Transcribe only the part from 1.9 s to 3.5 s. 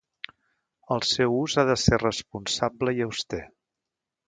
responsable i auster.